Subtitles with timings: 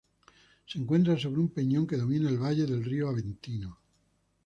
[0.65, 3.77] Se encuentra sobre un peñón que domina el valle del río Aventino.